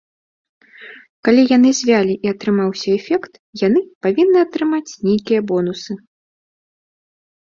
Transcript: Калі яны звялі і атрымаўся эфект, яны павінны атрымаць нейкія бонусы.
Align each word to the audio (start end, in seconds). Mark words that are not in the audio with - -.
Калі 1.27 1.41
яны 1.57 1.69
звялі 1.79 2.13
і 2.27 2.31
атрымаўся 2.33 2.89
эфект, 2.99 3.33
яны 3.67 3.79
павінны 4.05 4.37
атрымаць 4.45 4.97
нейкія 5.09 5.41
бонусы. 5.51 5.93